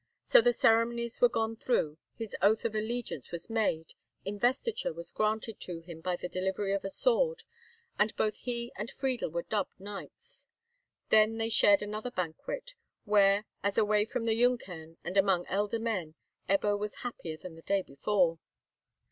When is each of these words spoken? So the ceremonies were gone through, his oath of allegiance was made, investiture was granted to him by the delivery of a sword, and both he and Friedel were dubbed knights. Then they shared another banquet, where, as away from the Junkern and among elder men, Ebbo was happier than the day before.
So 0.25 0.41
the 0.41 0.51
ceremonies 0.51 1.21
were 1.21 1.29
gone 1.29 1.55
through, 1.55 1.99
his 2.17 2.35
oath 2.41 2.65
of 2.65 2.73
allegiance 2.73 3.29
was 3.31 3.51
made, 3.51 3.93
investiture 4.25 4.91
was 4.91 5.11
granted 5.11 5.59
to 5.59 5.81
him 5.81 6.01
by 6.01 6.15
the 6.15 6.27
delivery 6.27 6.73
of 6.73 6.83
a 6.83 6.89
sword, 6.89 7.43
and 7.99 8.15
both 8.15 8.37
he 8.37 8.71
and 8.75 8.89
Friedel 8.89 9.29
were 9.29 9.43
dubbed 9.43 9.79
knights. 9.79 10.47
Then 11.09 11.37
they 11.37 11.49
shared 11.49 11.83
another 11.83 12.09
banquet, 12.09 12.73
where, 13.05 13.45
as 13.61 13.77
away 13.77 14.05
from 14.05 14.25
the 14.25 14.33
Junkern 14.33 14.97
and 15.03 15.17
among 15.17 15.45
elder 15.45 15.77
men, 15.77 16.15
Ebbo 16.49 16.79
was 16.79 17.03
happier 17.05 17.37
than 17.37 17.53
the 17.53 17.61
day 17.61 17.83
before. 17.83 18.39